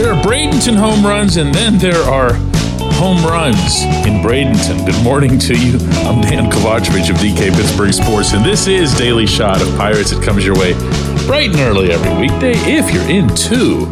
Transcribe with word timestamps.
There 0.00 0.14
are 0.14 0.22
Bradenton 0.22 0.78
home 0.78 1.04
runs, 1.04 1.36
and 1.36 1.54
then 1.54 1.76
there 1.76 2.00
are 2.04 2.32
home 2.94 3.22
runs 3.22 3.82
in 4.06 4.22
Bradenton. 4.22 4.86
Good 4.86 5.04
morning 5.04 5.38
to 5.40 5.54
you. 5.54 5.74
I'm 6.08 6.22
Dejan 6.22 6.50
Kovacevic 6.50 7.10
of 7.10 7.16
DK 7.16 7.54
Pittsburgh 7.54 7.92
Sports, 7.92 8.32
and 8.32 8.42
this 8.42 8.66
is 8.66 8.94
Daily 8.94 9.26
Shot 9.26 9.60
of 9.60 9.68
Pirates. 9.76 10.10
It 10.12 10.22
comes 10.22 10.42
your 10.42 10.54
way 10.54 10.72
bright 11.26 11.50
and 11.50 11.60
early 11.60 11.92
every 11.92 12.18
weekday 12.18 12.52
if 12.52 12.90
you're 12.94 13.10
into 13.10 13.84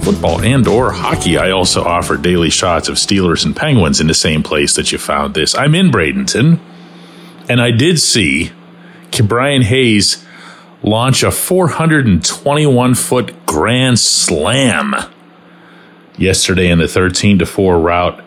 football 0.00 0.40
and 0.40 0.66
or 0.66 0.90
hockey. 0.90 1.36
I 1.36 1.50
also 1.50 1.84
offer 1.84 2.16
daily 2.16 2.48
shots 2.48 2.88
of 2.88 2.94
Steelers 2.94 3.44
and 3.44 3.54
Penguins 3.54 4.00
in 4.00 4.06
the 4.06 4.14
same 4.14 4.42
place 4.42 4.74
that 4.76 4.92
you 4.92 4.98
found 4.98 5.34
this. 5.34 5.54
I'm 5.54 5.74
in 5.74 5.90
Bradenton, 5.90 6.58
and 7.50 7.60
I 7.60 7.70
did 7.70 8.00
see 8.00 8.52
Ke'Bryan 9.10 9.64
Hayes 9.64 10.24
launch 10.82 11.22
a 11.22 11.30
421 11.30 12.94
foot 12.94 13.46
grand 13.46 13.98
slam 13.98 14.94
yesterday 16.16 16.70
in 16.70 16.78
the 16.78 16.88
13 16.88 17.38
to 17.38 17.46
4 17.46 17.78
route 17.78 18.22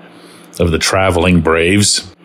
of 0.60 0.72
the 0.72 0.80
traveling 0.80 1.42
Braves. 1.42 2.16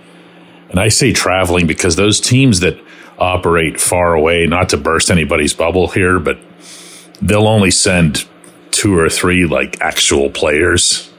And 0.68 0.78
I 0.78 0.88
say 0.88 1.12
traveling 1.12 1.66
because 1.66 1.96
those 1.96 2.20
teams 2.20 2.60
that 2.60 2.80
operate 3.18 3.80
far 3.80 4.14
away, 4.14 4.46
not 4.46 4.68
to 4.70 4.76
burst 4.76 5.10
anybody's 5.10 5.52
bubble 5.52 5.88
here, 5.88 6.18
but 6.18 6.38
they'll 7.20 7.48
only 7.48 7.70
send 7.70 8.26
two 8.70 8.96
or 8.96 9.08
three 9.08 9.46
like 9.46 9.80
actual 9.80 10.30
players. 10.30 11.12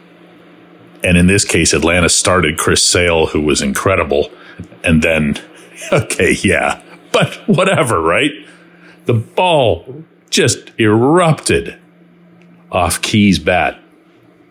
And 1.03 1.17
in 1.17 1.27
this 1.27 1.43
case, 1.43 1.73
Atlanta 1.73 2.09
started 2.09 2.57
Chris 2.57 2.83
Sale, 2.83 3.27
who 3.27 3.41
was 3.41 3.61
incredible. 3.61 4.31
And 4.83 5.01
then, 5.01 5.35
okay, 5.91 6.35
yeah, 6.41 6.81
but 7.11 7.35
whatever, 7.47 8.01
right? 8.01 8.31
The 9.05 9.13
ball 9.13 10.03
just 10.29 10.71
erupted 10.79 11.77
off 12.71 13.01
Key's 13.01 13.39
bat. 13.39 13.79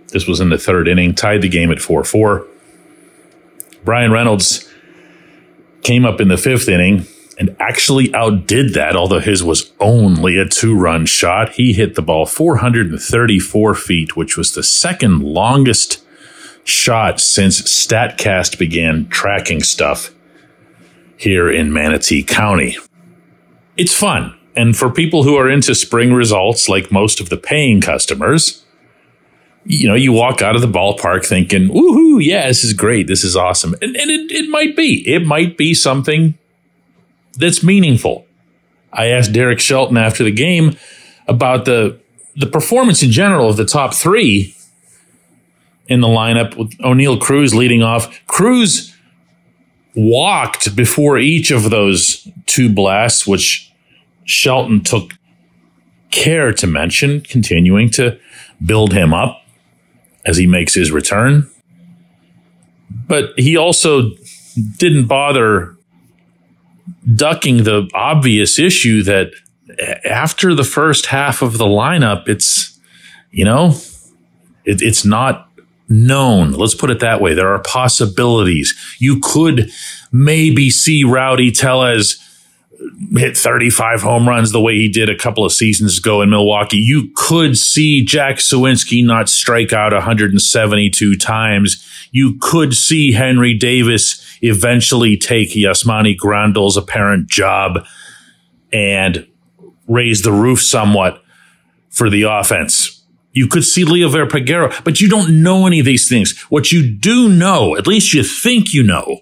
This 0.09 0.27
was 0.27 0.41
in 0.41 0.51
the 0.51 0.59
third 0.59 0.89
inning, 0.89 1.15
tied 1.15 1.43
the 1.43 1.49
game 1.49 1.71
at 1.71 1.81
4 1.81 2.05
4. 2.05 2.47
Bryan 3.85 4.13
Reynolds 4.13 4.69
came 5.83 6.05
up 6.05 6.21
in 6.21 6.29
the 6.29 6.37
fifth 6.37 6.69
inning 6.69 7.07
and 7.39 7.57
actually 7.59 8.15
outdid 8.15 8.75
that, 8.75 8.95
although 8.95 9.21
his 9.21 9.43
was 9.43 9.73
only 9.81 10.37
a 10.37 10.47
two 10.47 10.77
run 10.77 11.07
shot. 11.07 11.53
He 11.53 11.73
hit 11.73 11.95
the 11.95 12.03
ball 12.03 12.27
434 12.27 13.75
feet, 13.75 14.17
which 14.17 14.37
was 14.37 14.53
the 14.53 14.63
second 14.63 15.23
longest 15.23 16.05
shot 16.65 17.21
since 17.21 17.63
StatCast 17.63 18.59
began 18.59 19.09
tracking 19.09 19.63
stuff 19.63 20.13
here 21.17 21.51
in 21.51 21.73
Manatee 21.73 22.23
County. 22.23 22.77
It's 23.77 23.95
fun. 23.95 24.37
And 24.61 24.77
for 24.77 24.91
people 24.91 25.23
who 25.23 25.37
are 25.37 25.49
into 25.49 25.75
spring 25.75 26.13
results, 26.13 26.69
like 26.69 26.93
most 26.93 27.19
of 27.19 27.31
the 27.31 27.39
paying 27.39 27.81
customers, 27.81 28.63
you 29.65 29.89
know, 29.89 29.95
you 29.95 30.13
walk 30.13 30.43
out 30.43 30.55
of 30.55 30.61
the 30.61 30.69
ballpark 30.69 31.25
thinking, 31.25 31.71
woohoo, 31.71 32.23
yeah, 32.23 32.47
this 32.47 32.63
is 32.63 32.75
great. 32.75 33.07
This 33.07 33.25
is 33.25 33.35
awesome. 33.35 33.73
And, 33.81 33.97
and 33.97 34.11
it, 34.11 34.31
it 34.31 34.51
might 34.51 34.77
be. 34.77 35.03
It 35.09 35.25
might 35.25 35.57
be 35.57 35.73
something 35.73 36.35
that's 37.39 37.63
meaningful. 37.63 38.27
I 38.93 39.07
asked 39.07 39.33
Derek 39.33 39.61
Shelton 39.61 39.97
after 39.97 40.25
the 40.25 40.31
game 40.31 40.77
about 41.27 41.65
the 41.65 41.99
the 42.37 42.47
performance 42.47 43.03
in 43.03 43.11
general 43.11 43.49
of 43.49 43.57
the 43.57 43.65
top 43.65 43.95
three 43.95 44.55
in 45.89 46.03
the 46.03 46.07
lineup 46.07 46.55
with 46.55 46.77
Oneil 46.79 47.19
Cruz 47.19 47.55
leading 47.55 47.83
off. 47.83 48.15
Cruz 48.27 48.95
walked 49.95 50.77
before 50.77 51.19
each 51.19 51.51
of 51.51 51.71
those 51.71 52.29
two 52.45 52.69
blasts, 52.69 53.27
which 53.27 53.70
Shelton 54.31 54.83
took 54.83 55.15
care 56.11 56.53
to 56.53 56.67
mention, 56.67 57.21
continuing 57.21 57.91
to 57.91 58.19
build 58.65 58.93
him 58.93 59.13
up 59.13 59.43
as 60.25 60.37
he 60.37 60.47
makes 60.47 60.75
his 60.75 60.91
return. 60.93 61.51
But 63.09 63.31
he 63.37 63.57
also 63.57 64.11
didn't 64.77 65.07
bother 65.07 65.77
ducking 67.15 67.65
the 67.65 67.89
obvious 67.93 68.59
issue 68.59 69.03
that 69.03 69.33
after 70.05 70.55
the 70.55 70.65
first 70.65 71.07
half 71.07 71.43
of 71.43 71.59
the 71.59 71.65
lineup, 71.65 72.29
it's, 72.29 72.79
you 73.31 73.45
know, 73.45 73.75
it, 74.65 74.83
it's 74.83 75.05
not 75.05 75.49
known. 75.89 76.53
Let's 76.53 76.75
put 76.75 76.91
it 76.91 77.01
that 77.01 77.21
way. 77.21 77.35
There 77.35 77.53
are 77.53 77.63
possibilities. 77.63 78.75
You 78.99 79.21
could 79.21 79.71
maybe 80.13 80.71
see 80.71 81.05
Rowdy 81.05 81.51
Tellez 81.51 82.19
hit 83.13 83.37
35 83.37 84.03
home 84.03 84.29
runs 84.29 84.53
the 84.53 84.61
way 84.61 84.75
he 84.75 84.89
did 84.89 85.09
a 85.09 85.17
couple 85.17 85.45
of 85.45 85.53
seasons 85.53 85.99
ago 85.99 86.23
in 86.23 86.31
Milwaukee. 86.31 86.79
You 86.79 87.11
could 87.15 87.59
see 87.59 88.05
Jack 88.05 88.37
Suwinski 88.37 89.05
not 89.05 89.29
strike 89.29 89.73
out 89.73 89.93
172 89.93 91.17
times. 91.17 91.87
You 92.11 92.39
could 92.41 92.75
see 92.75 93.13
Henry 93.13 93.55
Davis 93.55 94.25
eventually 94.43 95.17
take 95.17 95.51
Yasmani 95.51 96.17
Grandal's 96.17 96.77
apparent 96.77 97.29
job 97.29 97.85
and 98.73 99.27
raise 99.87 100.23
the 100.23 100.33
roof 100.33 100.63
somewhat 100.63 101.23
for 101.91 102.09
the 102.09 102.23
offense. 102.23 103.03
You 103.33 103.47
could 103.47 103.65
see 103.65 103.85
Leo 103.85 104.09
Verpagero, 104.09 104.73
but 104.85 105.01
you 105.01 105.09
don't 105.09 105.43
know 105.43 105.67
any 105.67 105.79
of 105.81 105.87
these 105.87 106.09
things. 106.09 106.39
What 106.49 106.73
you 106.73 106.91
do 106.91 107.29
know, 107.29 107.77
at 107.77 107.87
least 107.87 108.13
you 108.15 108.25
think 108.25 108.73
you 108.73 108.83
know, 108.83 109.21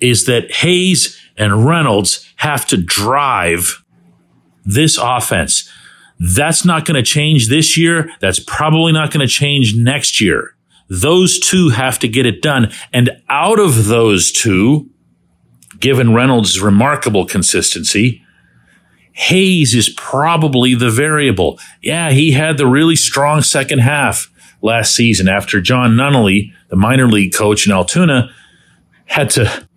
is 0.00 0.26
that 0.26 0.52
Hayes 0.52 1.18
and 1.36 1.66
Reynolds 1.66 2.30
have 2.36 2.66
to 2.66 2.76
drive 2.76 3.82
this 4.64 4.98
offense. 4.98 5.68
That's 6.18 6.64
not 6.64 6.84
going 6.84 6.96
to 6.96 7.02
change 7.02 7.48
this 7.48 7.76
year. 7.76 8.10
That's 8.20 8.38
probably 8.38 8.92
not 8.92 9.10
going 9.10 9.26
to 9.26 9.32
change 9.32 9.74
next 9.76 10.20
year. 10.20 10.56
Those 10.88 11.38
two 11.38 11.70
have 11.70 11.98
to 12.00 12.08
get 12.08 12.26
it 12.26 12.42
done. 12.42 12.72
And 12.92 13.10
out 13.28 13.58
of 13.58 13.86
those 13.86 14.30
two, 14.30 14.90
given 15.80 16.14
Reynolds' 16.14 16.60
remarkable 16.60 17.26
consistency, 17.26 18.22
Hayes 19.12 19.74
is 19.74 19.88
probably 19.90 20.74
the 20.74 20.90
variable. 20.90 21.58
Yeah, 21.80 22.10
he 22.10 22.32
had 22.32 22.58
the 22.58 22.66
really 22.66 22.96
strong 22.96 23.42
second 23.42 23.80
half 23.80 24.30
last 24.60 24.94
season 24.94 25.28
after 25.28 25.60
Jon 25.60 25.92
Nunnally, 25.92 26.52
the 26.68 26.76
minor 26.76 27.06
league 27.06 27.32
coach 27.32 27.66
in 27.66 27.72
Altoona, 27.72 28.30
had 29.06 29.30
to 29.30 29.68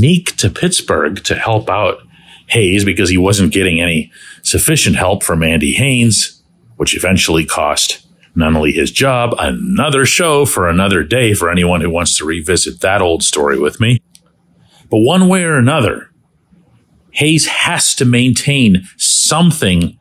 sneak 0.00 0.34
to 0.34 0.48
Pittsburgh 0.48 1.22
to 1.24 1.34
help 1.34 1.68
out 1.68 1.98
Hayes 2.46 2.86
because 2.86 3.10
he 3.10 3.18
wasn't 3.18 3.52
getting 3.52 3.82
any 3.82 4.10
sufficient 4.42 4.96
help 4.96 5.22
from 5.22 5.42
Andy 5.42 5.72
Haines, 5.72 6.42
which 6.76 6.96
eventually 6.96 7.44
cost 7.44 8.06
not 8.34 8.56
only 8.56 8.72
his 8.72 8.90
job, 8.90 9.34
another 9.38 10.06
show 10.06 10.46
for 10.46 10.68
another 10.68 11.02
day 11.02 11.34
for 11.34 11.50
anyone 11.50 11.82
who 11.82 11.90
wants 11.90 12.16
to 12.16 12.24
revisit 12.24 12.80
that 12.80 13.02
old 13.02 13.22
story 13.22 13.58
with 13.58 13.78
me. 13.78 14.00
But 14.88 15.00
one 15.00 15.28
way 15.28 15.44
or 15.44 15.58
another, 15.58 16.10
Hayes 17.10 17.46
has 17.46 17.94
to 17.96 18.06
maintain 18.06 18.88
something 18.96 19.98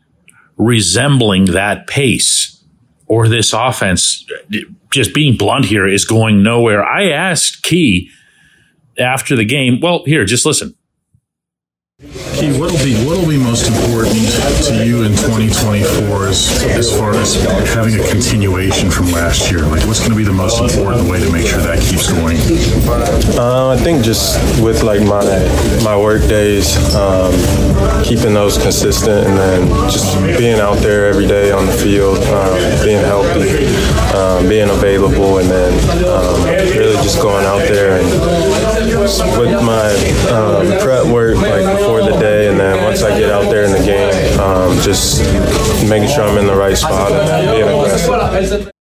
resembling 0.55 1.45
that 1.45 1.87
pace, 1.87 2.63
or 3.05 3.27
this 3.27 3.51
offense, 3.51 4.25
just 4.91 5.13
being 5.13 5.35
blunt 5.35 5.65
here, 5.65 5.87
is 5.87 6.05
going 6.05 6.41
nowhere. 6.41 6.85
I 6.85 7.09
asked 7.09 7.63
Key 7.63 8.09
after 8.99 9.35
the 9.35 9.45
game, 9.45 9.79
well, 9.81 10.03
here, 10.05 10.25
just 10.25 10.45
listen. 10.45 10.75
Key, 12.39 12.57
what'll 12.57 12.79
be 12.79 12.95
what'll 13.03 13.27
be 13.27 13.37
most 13.37 13.67
important 13.67 14.15
to 14.63 14.85
you 14.87 15.03
in 15.03 15.11
2024 15.11 16.27
as, 16.27 16.63
as 16.63 16.97
far 16.97 17.13
as 17.13 17.35
having 17.75 17.99
a 17.99 18.07
continuation 18.07 18.89
from 18.89 19.11
last 19.11 19.51
year? 19.51 19.59
Like, 19.67 19.85
what's 19.85 19.99
going 19.99 20.11
to 20.11 20.15
be 20.15 20.23
the 20.23 20.31
most 20.31 20.61
important 20.61 21.09
way 21.09 21.19
to 21.19 21.29
make 21.29 21.45
sure 21.45 21.59
that 21.59 21.83
keeps 21.83 22.09
going? 22.09 22.37
Uh, 23.37 23.75
I 23.75 23.83
think 23.83 24.05
just 24.05 24.39
with 24.63 24.83
like 24.83 25.01
my 25.01 25.27
my 25.83 25.99
work 25.99 26.21
days, 26.29 26.79
um, 26.95 27.35
keeping 28.05 28.33
those 28.33 28.57
consistent, 28.57 29.27
and 29.27 29.37
then 29.37 29.67
just 29.91 30.15
being 30.39 30.61
out 30.61 30.77
there 30.77 31.07
every 31.07 31.27
day 31.27 31.51
on 31.51 31.65
the 31.65 31.73
field, 31.73 32.23
um, 32.31 32.55
being 32.85 33.03
healthy, 33.03 33.67
um, 34.15 34.47
being 34.47 34.69
available, 34.69 35.39
and 35.39 35.51
then 35.51 35.73
um, 36.07 36.45
really 36.79 36.95
just 37.03 37.21
going 37.21 37.43
out 37.43 37.67
there 37.67 37.99
and 37.99 38.07
with 39.17 39.51
my 39.63 39.89
um, 40.29 40.79
prep 40.79 41.05
work 41.07 41.37
like 41.37 41.77
before 41.77 42.01
the 42.03 42.17
day, 42.19 42.49
and 42.49 42.59
then 42.59 42.83
once 42.83 43.01
I 43.01 43.17
get 43.17 43.31
out 43.31 43.49
there 43.49 43.63
in 43.65 43.71
the 43.71 43.83
game, 43.83 44.39
um, 44.39 44.77
just 44.81 45.21
making 45.89 46.09
sure 46.09 46.23
I'm 46.23 46.37
in 46.37 46.45
the 46.45 46.55
right 46.55 46.77
spot 46.77 47.11
and. 47.11 48.71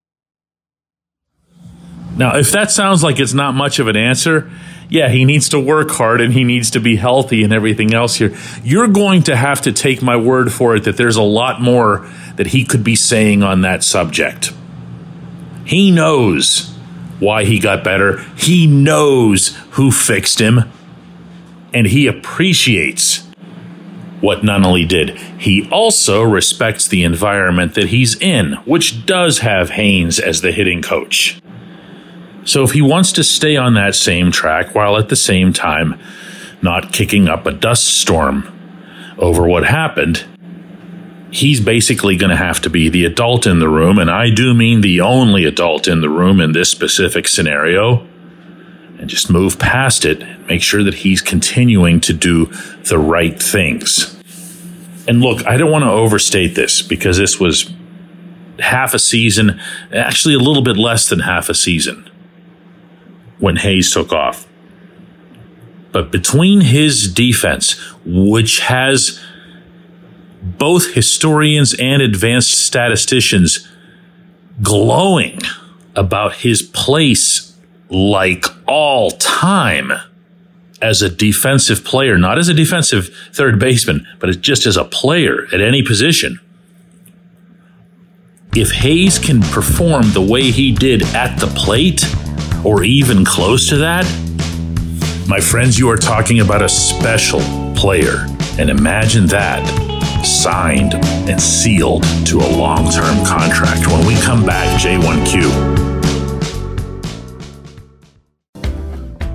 Now, 2.18 2.36
if 2.36 2.50
that 2.50 2.72
sounds 2.72 3.04
like 3.04 3.20
it's 3.20 3.32
not 3.32 3.54
much 3.54 3.78
of 3.78 3.86
an 3.86 3.96
answer, 3.96 4.50
yeah, 4.88 5.08
he 5.08 5.24
needs 5.24 5.50
to 5.50 5.60
work 5.60 5.90
hard 5.90 6.20
and 6.20 6.32
he 6.32 6.42
needs 6.42 6.72
to 6.72 6.80
be 6.80 6.96
healthy 6.96 7.44
and 7.44 7.52
everything 7.52 7.94
else 7.94 8.16
here. 8.16 8.36
You're 8.64 8.88
going 8.88 9.22
to 9.24 9.36
have 9.36 9.62
to 9.62 9.72
take 9.72 10.02
my 10.02 10.16
word 10.16 10.52
for 10.52 10.74
it 10.74 10.84
that 10.84 10.96
there's 10.96 11.16
a 11.16 11.22
lot 11.22 11.60
more 11.60 12.10
that 12.34 12.48
he 12.48 12.64
could 12.64 12.82
be 12.82 12.96
saying 12.96 13.44
on 13.44 13.60
that 13.60 13.84
subject. 13.84 14.52
He 15.64 15.92
knows 15.92 16.76
why 17.20 17.44
he 17.44 17.58
got 17.58 17.84
better, 17.84 18.22
he 18.36 18.66
knows 18.66 19.56
who 19.72 19.90
fixed 19.90 20.40
him 20.40 20.70
and 21.74 21.86
he 21.86 22.06
appreciates 22.06 23.26
what 24.20 24.40
Nunnally 24.40 24.86
did. 24.86 25.10
He 25.38 25.68
also 25.70 26.22
respects 26.22 26.88
the 26.88 27.04
environment 27.04 27.74
that 27.74 27.88
he's 27.88 28.20
in, 28.20 28.54
which 28.64 29.06
does 29.06 29.40
have 29.40 29.70
Haines 29.70 30.18
as 30.18 30.40
the 30.40 30.52
hitting 30.52 30.82
coach. 30.82 31.40
So 32.44 32.64
if 32.64 32.72
he 32.72 32.82
wants 32.82 33.12
to 33.12 33.24
stay 33.24 33.56
on 33.56 33.74
that 33.74 33.94
same 33.94 34.32
track 34.32 34.74
while 34.74 34.96
at 34.96 35.08
the 35.08 35.16
same 35.16 35.52
time 35.52 36.00
not 36.62 36.92
kicking 36.92 37.28
up 37.28 37.46
a 37.46 37.52
dust 37.52 37.86
storm 37.86 38.54
over 39.18 39.46
what 39.46 39.64
happened, 39.64 40.24
he's 41.30 41.60
basically 41.60 42.16
going 42.16 42.30
to 42.30 42.36
have 42.36 42.60
to 42.62 42.70
be 42.70 42.88
the 42.88 43.04
adult 43.04 43.46
in 43.46 43.58
the 43.58 43.68
room, 43.68 43.98
and 43.98 44.10
I 44.10 44.30
do 44.30 44.54
mean 44.54 44.80
the 44.80 45.00
only 45.00 45.44
adult 45.44 45.88
in 45.88 46.00
the 46.00 46.08
room 46.08 46.40
in 46.40 46.52
this 46.52 46.70
specific 46.70 47.28
scenario 47.28 48.06
and 48.98 49.08
just 49.08 49.30
move 49.30 49.58
past 49.58 50.04
it 50.04 50.22
make 50.48 50.62
sure 50.62 50.82
that 50.82 50.94
he's 50.94 51.20
continuing 51.20 52.00
to 52.00 52.12
do 52.12 52.46
the 52.88 52.98
right 52.98 53.40
things. 53.40 54.16
And 55.06 55.20
look, 55.20 55.46
I 55.46 55.56
don't 55.56 55.70
want 55.70 55.84
to 55.84 55.90
overstate 55.90 56.54
this 56.54 56.82
because 56.82 57.18
this 57.18 57.38
was 57.38 57.72
half 58.58 58.94
a 58.94 58.98
season, 58.98 59.60
actually 59.92 60.34
a 60.34 60.38
little 60.38 60.62
bit 60.62 60.76
less 60.76 61.08
than 61.08 61.20
half 61.20 61.48
a 61.48 61.54
season 61.54 62.10
when 63.38 63.56
Hayes 63.56 63.92
took 63.92 64.12
off. 64.12 64.46
But 65.92 66.10
between 66.10 66.62
his 66.62 67.12
defense, 67.12 67.78
which 68.04 68.60
has 68.60 69.20
both 70.42 70.94
historians 70.94 71.74
and 71.78 72.02
advanced 72.02 72.52
statisticians 72.52 73.68
glowing 74.62 75.40
about 75.94 76.34
his 76.36 76.62
place 76.62 77.56
like 77.90 78.44
all 78.66 79.10
time 79.12 79.92
as 80.80 81.02
a 81.02 81.08
defensive 81.08 81.84
player, 81.84 82.16
not 82.16 82.38
as 82.38 82.48
a 82.48 82.54
defensive 82.54 83.10
third 83.32 83.58
baseman, 83.58 84.06
but 84.20 84.40
just 84.40 84.66
as 84.66 84.76
a 84.76 84.84
player 84.84 85.46
at 85.52 85.60
any 85.60 85.82
position. 85.82 86.38
If 88.54 88.72
Hayes 88.72 89.18
can 89.18 89.42
perform 89.42 90.10
the 90.12 90.22
way 90.22 90.50
he 90.50 90.72
did 90.72 91.02
at 91.14 91.38
the 91.38 91.48
plate, 91.48 92.04
or 92.64 92.82
even 92.84 93.24
close 93.24 93.68
to 93.68 93.76
that, 93.78 94.04
my 95.28 95.40
friends, 95.40 95.78
you 95.78 95.90
are 95.90 95.96
talking 95.96 96.40
about 96.40 96.62
a 96.62 96.68
special 96.68 97.40
player. 97.74 98.26
And 98.58 98.70
imagine 98.70 99.26
that 99.26 99.87
signed 100.48 100.94
and 101.28 101.38
sealed 101.38 102.02
to 102.24 102.38
a 102.38 102.48
long 102.56 102.90
term 102.90 103.22
contract. 103.26 103.86
When 103.86 104.06
we 104.06 104.14
come 104.22 104.46
back, 104.46 104.66
J1Q. 104.80 105.78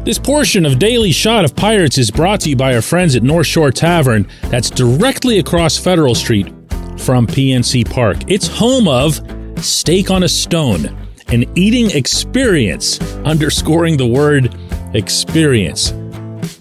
This 0.05 0.17
portion 0.17 0.65
of 0.65 0.79
Daily 0.79 1.11
Shot 1.11 1.45
of 1.45 1.55
Pirates 1.55 1.99
is 1.99 2.09
brought 2.09 2.39
to 2.41 2.49
you 2.49 2.55
by 2.55 2.73
our 2.73 2.81
friends 2.81 3.15
at 3.15 3.21
North 3.21 3.45
Shore 3.45 3.69
Tavern, 3.71 4.27
that's 4.49 4.71
directly 4.71 5.37
across 5.37 5.77
Federal 5.77 6.15
Street 6.15 6.47
from 6.97 7.27
PNC 7.27 7.91
Park. 7.91 8.17
It's 8.27 8.47
home 8.47 8.87
of 8.87 9.21
Steak 9.63 10.09
on 10.09 10.23
a 10.23 10.27
Stone, 10.27 10.87
an 11.27 11.45
eating 11.55 11.91
experience, 11.91 12.99
underscoring 13.23 13.97
the 13.97 14.07
word 14.07 14.55
experience. 14.95 15.93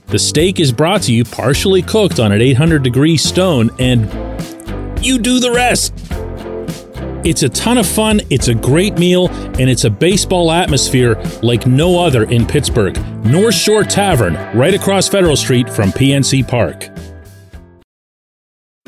The 0.09 0.19
steak 0.19 0.61
is 0.61 0.73
brought 0.73 1.01
to 1.05 1.13
you 1.15 1.25
partially 1.25 1.81
cooked 1.81 2.21
on 2.21 2.33
an 2.33 2.43
800 2.43 2.83
degree 2.83 3.17
stone, 3.17 3.71
and 3.79 4.07
you 5.05 5.19
do 5.19 5.41
the 5.41 5.51
rest. 5.51 5.95
It's 7.25 7.45
a 7.45 7.49
ton 7.49 7.79
of 7.79 7.87
fun, 7.87 8.21
it's 8.31 8.49
a 8.49 8.55
great 8.55 8.99
meal, 8.99 9.29
and 9.31 9.71
it's 9.71 9.85
a 9.85 9.91
baseball 9.91 10.51
atmosphere 10.51 11.23
like 11.43 11.67
no 11.67 12.05
other 12.05 12.25
in 12.25 12.47
Pittsburgh. 12.47 12.99
North 13.25 13.55
Shore 13.55 13.85
Tavern, 13.85 14.35
right 14.59 14.75
across 14.75 15.09
Federal 15.09 15.37
Street 15.37 15.71
from 15.71 15.91
PNC 15.91 16.49
Park. 16.49 16.89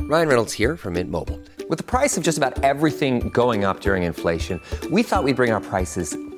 Ryan 0.01 0.29
Reynolds 0.29 0.53
here 0.53 0.77
from 0.77 0.95
Mint 0.95 1.11
Mobile. 1.11 1.41
With 1.69 1.79
the 1.79 1.85
price 1.85 2.17
of 2.17 2.25
just 2.25 2.37
about 2.37 2.63
everything 2.63 3.31
going 3.31 3.65
up 3.65 3.81
during 3.81 4.03
inflation, 4.03 4.61
we 4.91 5.03
thought 5.03 5.25
we'd 5.25 5.37
bring 5.37 5.51
our 5.51 5.61
prices 5.61 6.17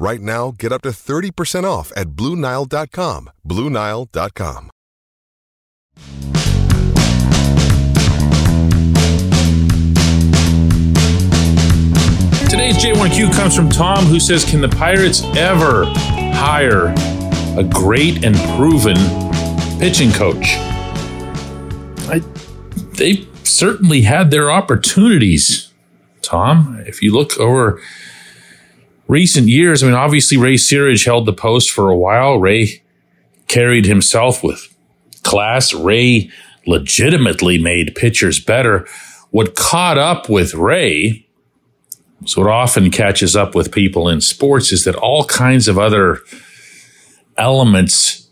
Right 0.00 0.20
now, 0.20 0.52
get 0.56 0.70
up 0.70 0.82
to 0.82 0.90
30% 0.90 1.64
off 1.64 1.92
at 1.96 2.10
BlueNile.com. 2.10 3.30
BlueNile.com. 3.44 4.70
Today's 12.48 12.76
J1Q 12.76 13.34
comes 13.34 13.56
from 13.56 13.68
Tom, 13.68 14.04
who 14.04 14.20
says, 14.20 14.44
Can 14.44 14.60
the 14.60 14.68
Pirates 14.68 15.24
ever 15.36 15.86
hire 15.86 16.94
a 17.58 17.64
great 17.64 18.24
and 18.24 18.36
proven 18.56 18.94
pitching 19.80 20.12
coach? 20.12 20.54
I, 22.08 22.22
they 22.94 23.26
certainly 23.42 24.02
had 24.02 24.30
their 24.30 24.48
opportunities, 24.48 25.72
Tom. 26.22 26.84
If 26.86 27.02
you 27.02 27.12
look 27.12 27.36
over 27.40 27.82
recent 29.08 29.48
years, 29.48 29.82
I 29.82 29.86
mean, 29.86 29.94
obviously 29.94 30.36
Ray 30.36 30.54
Searage 30.54 31.04
held 31.04 31.26
the 31.26 31.32
post 31.32 31.70
for 31.70 31.90
a 31.90 31.96
while. 31.96 32.38
Ray 32.38 32.82
carried 33.48 33.86
himself 33.86 34.44
with 34.44 34.74
class. 35.22 35.74
Ray 35.74 36.30
legitimately 36.66 37.58
made 37.58 37.96
pitchers 37.96 38.38
better. 38.38 38.86
What 39.30 39.56
caught 39.56 39.98
up 39.98 40.28
with 40.28 40.54
Ray, 40.54 41.26
so 42.26 42.42
what 42.42 42.50
often 42.50 42.90
catches 42.90 43.34
up 43.34 43.54
with 43.54 43.72
people 43.72 44.08
in 44.08 44.20
sports 44.20 44.72
is 44.72 44.84
that 44.84 44.96
all 44.96 45.24
kinds 45.24 45.68
of 45.68 45.78
other 45.78 46.20
elements 47.36 48.28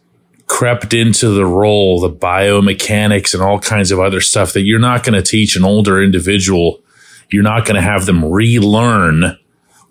crept 0.46 0.94
into 0.94 1.28
the 1.30 1.46
role, 1.46 2.00
the 2.00 2.10
biomechanics 2.10 3.34
and 3.34 3.42
all 3.42 3.58
kinds 3.58 3.90
of 3.90 3.98
other 3.98 4.20
stuff 4.20 4.52
that 4.52 4.62
you're 4.62 4.78
not 4.78 5.02
going 5.02 5.14
to 5.14 5.22
teach 5.22 5.56
an 5.56 5.64
older 5.64 6.02
individual. 6.02 6.80
You're 7.30 7.42
not 7.42 7.64
going 7.64 7.74
to 7.76 7.82
have 7.82 8.06
them 8.06 8.24
relearn 8.24 9.38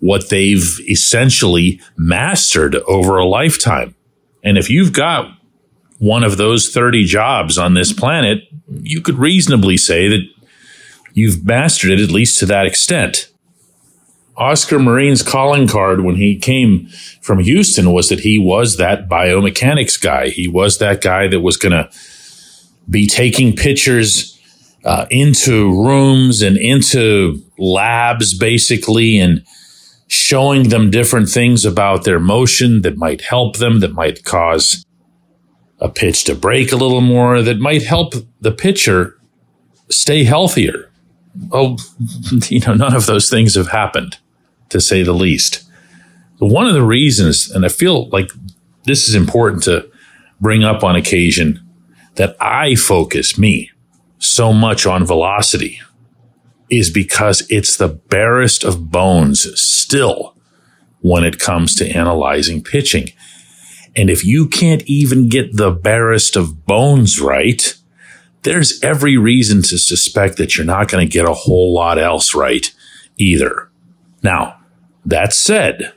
what 0.00 0.28
they've 0.28 0.78
essentially 0.88 1.80
mastered 1.96 2.76
over 2.86 3.16
a 3.18 3.26
lifetime. 3.26 3.94
And 4.42 4.58
if 4.58 4.70
you've 4.70 4.92
got 4.92 5.32
one 5.98 6.22
of 6.22 6.36
those 6.36 6.68
30 6.68 7.04
jobs 7.04 7.58
on 7.58 7.74
this 7.74 7.92
planet, 7.92 8.42
you 8.82 9.00
could 9.00 9.18
reasonably 9.18 9.76
say 9.76 10.08
that 10.08 10.28
you've 11.14 11.44
mastered 11.44 11.92
it 11.92 12.00
at 12.00 12.10
least 12.10 12.38
to 12.38 12.46
that 12.46 12.66
extent. 12.66 13.30
Oscar 14.36 14.78
Marin's 14.78 15.22
calling 15.22 15.66
card 15.66 16.02
when 16.02 16.16
he 16.16 16.36
came 16.36 16.88
from 17.22 17.38
Houston 17.38 17.90
was 17.92 18.10
that 18.10 18.20
he 18.20 18.38
was 18.38 18.76
that 18.76 19.08
biomechanics 19.08 20.00
guy. 20.00 20.28
He 20.28 20.46
was 20.46 20.78
that 20.78 21.00
guy 21.00 21.26
that 21.28 21.40
was 21.40 21.56
going 21.56 21.72
to 21.72 21.90
be 22.88 23.06
taking 23.06 23.56
pictures 23.56 24.38
uh, 24.84 25.06
into 25.10 25.82
rooms 25.82 26.42
and 26.42 26.56
into 26.56 27.42
labs, 27.58 28.36
basically, 28.36 29.18
and 29.18 29.44
showing 30.08 30.68
them 30.68 30.90
different 30.90 31.28
things 31.28 31.64
about 31.64 32.04
their 32.04 32.20
motion 32.20 32.82
that 32.82 32.96
might 32.96 33.22
help 33.22 33.56
them, 33.56 33.80
that 33.80 33.92
might 33.92 34.24
cause 34.24 34.84
a 35.80 35.88
pitch 35.88 36.24
to 36.24 36.34
break 36.34 36.72
a 36.72 36.76
little 36.76 37.00
more, 37.00 37.42
that 37.42 37.58
might 37.58 37.82
help 37.82 38.14
the 38.40 38.52
pitcher 38.52 39.18
stay 39.90 40.24
healthier. 40.24 40.90
Well, 41.48 41.76
oh, 41.78 42.38
you 42.48 42.60
know, 42.60 42.74
none 42.74 42.94
of 42.94 43.06
those 43.06 43.28
things 43.28 43.54
have 43.54 43.68
happened 43.68 44.18
to 44.70 44.80
say 44.80 45.02
the 45.02 45.12
least. 45.12 45.64
One 46.38 46.66
of 46.66 46.74
the 46.74 46.82
reasons, 46.82 47.50
and 47.50 47.64
I 47.64 47.68
feel 47.68 48.08
like 48.10 48.30
this 48.84 49.08
is 49.08 49.14
important 49.14 49.62
to 49.64 49.90
bring 50.40 50.64
up 50.64 50.84
on 50.84 50.96
occasion, 50.96 51.60
that 52.16 52.36
I 52.40 52.74
focus 52.74 53.38
me 53.38 53.70
so 54.18 54.52
much 54.52 54.86
on 54.86 55.04
velocity 55.04 55.80
is 56.70 56.90
because 56.90 57.46
it's 57.48 57.76
the 57.76 57.88
barest 57.88 58.64
of 58.64 58.90
bones 58.90 59.48
still 59.60 60.34
when 61.00 61.24
it 61.24 61.38
comes 61.38 61.74
to 61.76 61.88
analyzing 61.88 62.62
pitching. 62.62 63.08
And 63.94 64.10
if 64.10 64.24
you 64.24 64.48
can't 64.48 64.82
even 64.86 65.28
get 65.28 65.56
the 65.56 65.70
barest 65.70 66.36
of 66.36 66.66
bones 66.66 67.20
right, 67.20 67.74
there's 68.42 68.82
every 68.82 69.16
reason 69.16 69.62
to 69.62 69.78
suspect 69.78 70.36
that 70.36 70.56
you're 70.56 70.66
not 70.66 70.88
going 70.88 71.06
to 71.06 71.12
get 71.12 71.24
a 71.24 71.32
whole 71.32 71.72
lot 71.72 71.98
else 71.98 72.34
right 72.34 72.72
either. 73.16 73.70
Now, 74.22 74.60
that 75.04 75.32
said, 75.32 75.92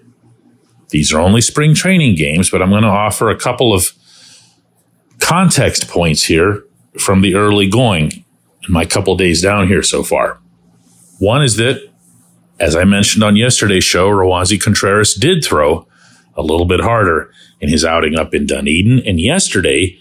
these 0.89 1.13
are 1.13 1.19
only 1.19 1.41
spring 1.41 1.73
training 1.73 2.15
games, 2.15 2.49
but 2.49 2.61
I'm 2.61 2.69
going 2.69 2.83
to 2.83 2.89
offer 2.89 3.29
a 3.29 3.37
couple 3.37 3.73
of 3.73 3.91
context 5.19 5.87
points 5.87 6.23
here 6.23 6.63
from 6.97 7.21
the 7.21 7.35
early 7.35 7.69
going 7.69 8.23
in 8.67 8.73
my 8.73 8.85
couple 8.85 9.15
days 9.15 9.41
down 9.41 9.67
here 9.67 9.83
so 9.83 10.03
far. 10.03 10.39
One 11.19 11.43
is 11.43 11.57
that, 11.57 11.81
as 12.59 12.75
I 12.75 12.83
mentioned 12.85 13.23
on 13.23 13.35
yesterday's 13.35 13.83
show, 13.83 14.09
Roansy 14.09 14.59
Contreras 14.59 15.13
did 15.13 15.43
throw 15.43 15.87
a 16.35 16.41
little 16.41 16.65
bit 16.65 16.79
harder 16.79 17.31
in 17.61 17.69
his 17.69 17.85
outing 17.85 18.17
up 18.17 18.33
in 18.33 18.45
Dunedin. 18.45 18.99
And 19.05 19.19
yesterday, 19.19 19.99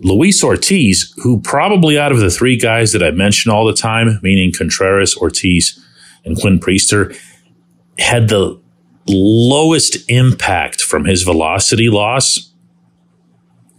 Luis 0.00 0.44
Ortiz, 0.44 1.14
who 1.22 1.40
probably 1.40 1.98
out 1.98 2.12
of 2.12 2.20
the 2.20 2.30
three 2.30 2.56
guys 2.56 2.92
that 2.92 3.02
I 3.02 3.10
mention 3.12 3.50
all 3.50 3.66
the 3.66 3.72
time, 3.72 4.18
meaning 4.22 4.52
Contreras, 4.56 5.16
Ortiz, 5.16 5.78
and 6.24 6.38
Quinn 6.38 6.60
Priester, 6.60 7.18
had 7.98 8.28
the 8.28 8.60
lowest 9.06 9.98
impact 10.10 10.82
from 10.82 11.04
his 11.04 11.22
velocity 11.22 11.88
loss. 11.88 12.52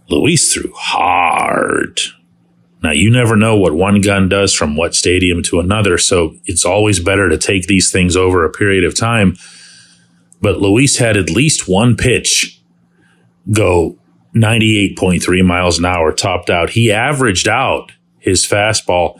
Luis 0.08 0.52
threw 0.52 0.72
hard. 0.74 2.00
Now, 2.84 2.92
you 2.92 3.10
never 3.10 3.34
know 3.34 3.56
what 3.56 3.72
one 3.72 4.02
gun 4.02 4.28
does 4.28 4.52
from 4.52 4.76
what 4.76 4.94
stadium 4.94 5.42
to 5.44 5.58
another, 5.58 5.96
so 5.96 6.36
it's 6.44 6.66
always 6.66 7.00
better 7.00 7.30
to 7.30 7.38
take 7.38 7.66
these 7.66 7.90
things 7.90 8.14
over 8.14 8.44
a 8.44 8.52
period 8.52 8.84
of 8.84 8.94
time. 8.94 9.36
But 10.42 10.60
Luis 10.60 10.98
had 10.98 11.16
at 11.16 11.30
least 11.30 11.66
one 11.66 11.96
pitch 11.96 12.60
go 13.50 13.98
98.3 14.36 15.46
miles 15.46 15.78
an 15.78 15.86
hour, 15.86 16.12
topped 16.12 16.50
out. 16.50 16.68
He 16.68 16.92
averaged 16.92 17.48
out 17.48 17.92
his 18.18 18.46
fastball 18.46 19.18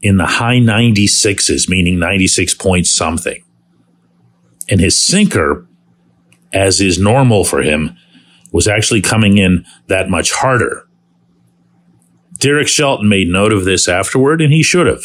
in 0.00 0.16
the 0.16 0.24
high 0.24 0.56
96s, 0.56 1.68
meaning 1.68 1.98
96 1.98 2.54
point 2.54 2.86
something. 2.86 3.44
And 4.70 4.80
his 4.80 5.06
sinker, 5.06 5.66
as 6.50 6.80
is 6.80 6.98
normal 6.98 7.44
for 7.44 7.60
him, 7.60 7.94
was 8.52 8.66
actually 8.66 9.02
coming 9.02 9.36
in 9.36 9.66
that 9.88 10.08
much 10.08 10.32
harder. 10.32 10.88
Derek 12.42 12.66
Shelton 12.66 13.08
made 13.08 13.28
note 13.28 13.52
of 13.52 13.64
this 13.64 13.86
afterward, 13.86 14.40
and 14.40 14.52
he 14.52 14.64
should 14.64 14.88
have. 14.88 15.04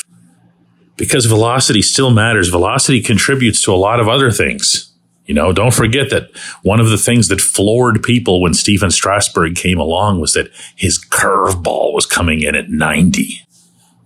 Because 0.96 1.28
velocity 1.28 1.84
still 1.84 2.10
matters. 2.10 2.50
Velocity 2.50 3.00
contributes 3.00 3.62
to 3.62 3.72
a 3.72 3.78
lot 3.78 4.00
of 4.00 4.08
other 4.08 4.32
things. 4.32 4.92
You 5.28 5.36
know, 5.36 5.54
don't 5.54 5.74
forget 5.74 6.10
that 6.10 6.36
one 6.64 6.80
of 6.80 6.90
the 6.90 6.98
things 6.98 7.28
that 7.28 7.40
floored 7.40 8.02
people 8.02 8.42
when 8.42 8.56
Stephen 8.56 8.90
Strasburg 8.90 9.56
came 9.56 9.78
along 9.78 10.20
was 10.20 10.34
that 10.34 10.50
his 10.76 10.98
curveball 10.98 11.94
was 11.94 12.08
coming 12.08 12.42
in 12.42 12.56
at 12.56 12.72
90. 12.72 13.42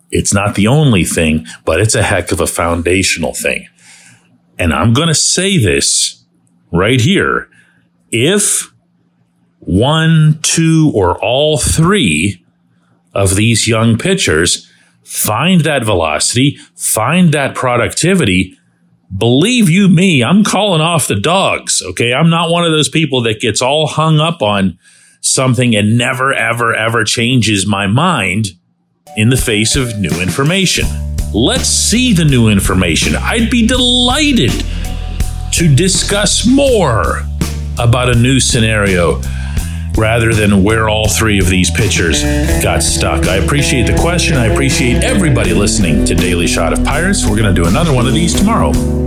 It's 0.10 0.34
not 0.34 0.56
the 0.56 0.68
only 0.68 1.06
thing, 1.06 1.46
but 1.64 1.80
it's 1.80 1.96
a 1.96 2.04
heck 2.04 2.34
of 2.34 2.42
a 2.42 2.48
foundational 2.48 3.34
thing. 3.34 3.66
And 4.60 4.74
I'm 4.74 4.92
going 4.92 5.08
to 5.08 5.16
say 5.16 5.58
this 5.58 6.22
right 6.74 7.00
here. 7.00 7.48
If 8.12 8.74
one, 9.60 10.40
two, 10.42 10.92
or 10.94 11.18
all 11.24 11.58
three 11.58 12.41
of 13.14 13.36
these 13.36 13.68
young 13.68 13.98
pitchers 13.98 14.70
find 15.04 15.62
that 15.62 15.84
velocity, 15.84 16.58
find 16.76 17.34
that 17.34 17.56
productivity, 17.56 18.58
believe 19.16 19.70
you 19.70 19.88
me, 19.88 20.24
I'm 20.24 20.44
calling 20.44 20.82
off 20.82 21.08
the 21.08 21.20
dogs. 21.20 21.82
Okay. 21.82 22.14
I'm 22.14 22.30
not 22.30 22.50
one 22.50 22.64
of 22.64 22.72
those 22.72 22.90
people 22.90 23.22
that 23.24 23.42
gets 23.42 23.62
all 23.62 23.88
hung 23.88 24.20
up 24.20 24.42
on 24.42 24.78
something 25.22 25.76
and 25.76 25.98
never, 25.98 26.34
ever, 26.34 26.74
ever 26.74 27.04
changes 27.04 27.68
my 27.68 27.88
mind 27.88 28.50
in 29.18 29.30
the 29.30 29.38
face 29.38 29.76
of 29.76 30.00
new 30.00 30.22
information. 30.22 30.86
Let's 31.34 31.68
see 31.68 32.14
the 32.14 32.26
new 32.26 32.50
information. 32.50 33.16
I'd 33.16 33.50
be 33.50 33.68
delighted 33.68 34.52
to 35.54 35.74
discuss 35.76 36.46
more 36.48 37.22
about 37.80 38.10
a 38.10 38.16
new 38.16 38.40
scenario 38.40 39.22
rather 39.98 40.34
than 40.34 40.64
where 40.64 40.90
all 40.90 41.08
three 41.10 41.40
of 41.40 41.48
these 41.48 41.72
pitchers 41.72 42.24
got 42.64 42.84
stuck. 42.84 43.28
I 43.28 43.38
appreciate 43.38 43.88
the 43.88 43.98
question. 43.98 44.38
I 44.38 44.48
appreciate 44.48 45.04
everybody 45.04 45.54
listening 45.54 46.06
to 46.06 46.16
Daily 46.16 46.48
Shot 46.48 46.78
of 46.78 46.84
Pirates. 46.86 47.26
We're 47.26 47.38
going 47.38 47.54
to 47.54 47.62
do 47.62 47.68
another 47.68 47.94
one 47.94 48.08
of 48.08 48.14
these 48.14 48.34
tomorrow. 48.34 49.01